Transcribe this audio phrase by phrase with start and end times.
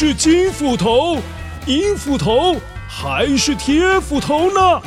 [0.00, 1.18] 是金斧头、
[1.66, 2.54] 银斧头
[2.88, 4.80] 还是铁斧头呢？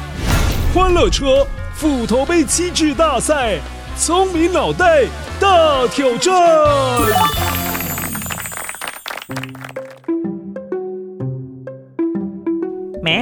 [0.73, 1.45] 欢乐车
[1.75, 3.59] 斧头杯机智大赛，
[3.97, 5.03] 聪明脑袋
[5.37, 6.33] 大挑战。
[13.03, 13.13] 喵，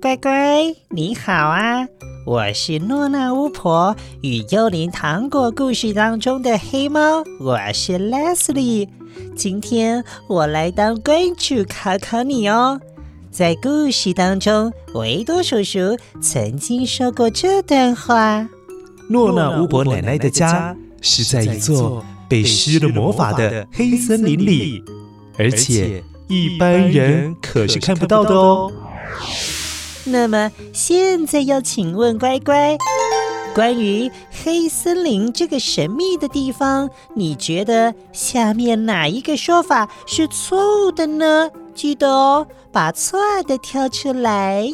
[0.00, 1.84] 乖乖，你好啊！
[2.24, 8.88] 我是诺娜巫婆与幽灵糖果故事当中的黑猫，我是 Leslie。
[9.34, 12.80] 今天我来当关主考考你哦。
[13.30, 18.48] 在故事当中，维多叔叔曾经说过这段话：
[19.08, 24.84] 诺娜巫婆奶奶的家是在一座被施了魔法的黑森林里，
[25.38, 26.04] 而且。
[26.28, 28.72] 一般人可是看不到的哦。
[30.04, 32.76] 那么现在要请问乖乖，
[33.54, 34.10] 关于
[34.42, 41.50] 黑森林这个神秘的地方，你觉得下面哪一个说法是错误的呢？
[41.74, 44.72] 记得哦，把错的挑出来。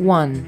[0.00, 0.42] One。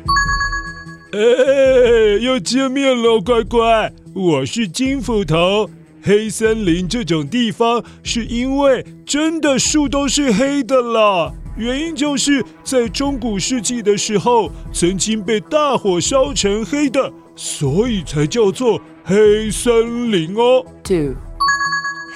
[1.13, 5.69] 哎，又见面了，乖乖，我是金斧头。
[6.03, 11.33] 黑森林这种地方，是因为真的树都是黑的啦。
[11.57, 20.65] 原因就是在中古世纪的时候，曾经被大火烧成黑的，所以才叫做黑森林哦。
[20.83, 21.15] Two，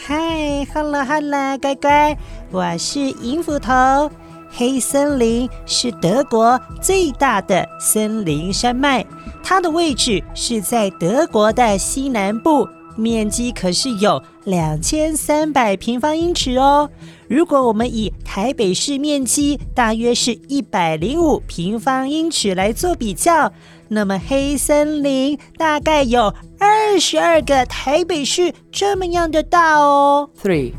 [0.07, 2.17] 嗨，Hello，Hello，乖乖，
[2.51, 4.11] 我是银斧头。
[4.57, 9.05] 黑森林是德国最大的森林山脉，
[9.43, 16.91] 它的位置是在德国的西南部，面积可是有两千三百平方英尺哦。
[17.29, 23.53] 如果我们以台北市面积大约是一百零五平方英尺来做比较，
[23.89, 30.31] 那么黑森林大概有二十二个台北市这么样的大哦。
[30.43, 30.75] Three。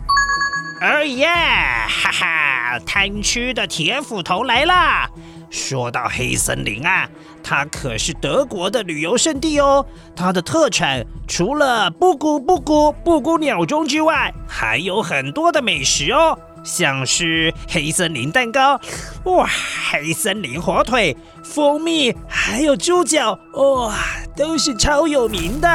[0.81, 1.25] 哦耶！
[1.25, 5.09] 哈哈，贪吃的铁斧头来啦！
[5.55, 7.07] 说到黑森林啊，
[7.41, 9.85] 它可是德国的旅游胜地哦。
[10.13, 18.77] 它的特产除了布谷布谷布谷鸟钟之外，还有很多的美食哦，像是黑森林蛋糕，
[19.23, 19.47] 哇，
[19.89, 23.95] 黑森林火腿、蜂蜜，还有猪脚，哇，
[24.35, 25.69] 都是超有名的。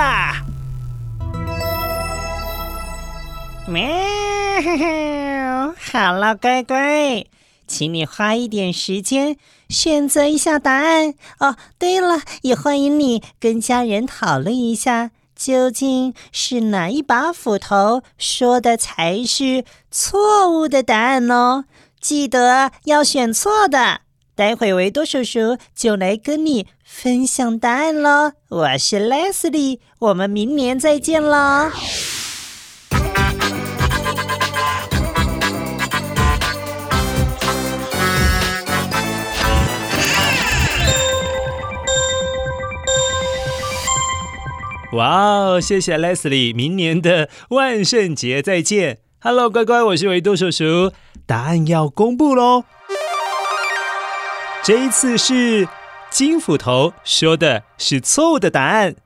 [3.67, 3.83] 喵，
[5.91, 7.25] 好了，乖乖，
[7.71, 9.37] 请你花一点时间
[9.69, 11.55] 选择一下答案哦。
[11.79, 21.65] 对了，也欢迎你跟家人讨论一下，究竟是哪一把斧头说的才是错误的答案哦。
[22.01, 24.01] 记得要选错的。
[24.35, 28.33] 待会维多叔叔就来跟你分享答案喽。
[28.49, 31.71] 我是 Leslie，我们明年再见喽。
[44.93, 48.99] 哇哦，谢谢 Leslie，明年的万圣节再见。
[49.21, 50.91] Hello，乖乖，我是维多叔叔，
[51.27, 52.65] 答案要公布喽。
[54.65, 55.69] 这一次是
[56.11, 58.97] 金斧头说的是错误的答案。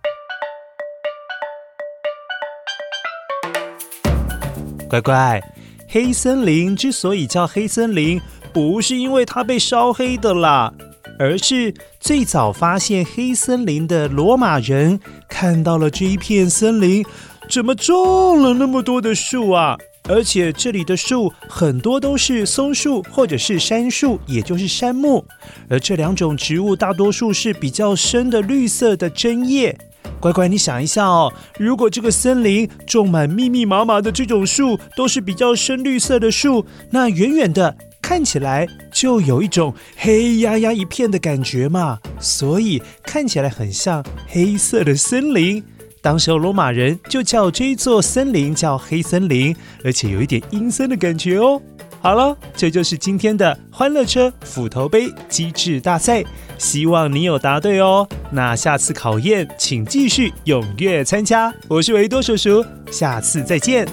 [4.89, 5.43] 乖乖，
[5.91, 8.19] 黑森林之所以叫黑森林，
[8.55, 10.72] 不是因为它被烧黑的啦。
[11.19, 14.98] 而是最早发现黑森林的罗马人
[15.28, 17.04] 看到了这一片森林，
[17.48, 19.76] 怎么种了那么多的树啊？
[20.06, 25.24] 而且这里的树很多都是松树或者是杉树，也就是杉木。
[25.69, 29.74] 而这两种植物大多数是比较深的绿色的针叶。
[30.20, 37.74] 乖乖，你想一下哦，如果这个森林种满密密麻麻的这种树，都是比较深绿色的树，那远远的。
[38.06, 45.65] 看起来就有一种黑压压一片的感觉嘛，所以看起来很像黑色的森林。
[46.03, 51.59] 当时罗马人就叫这座森林叫黑森林，而且有一点阴森的感觉哦。
[52.03, 56.22] 好了，这就是今天的欢乐车斧头杯机智大赛，
[56.59, 58.06] 希望你有答对哦。
[58.30, 61.51] 那下次考验请继续踊跃参加。
[61.68, 63.89] 我是维多叔叔，下次再见。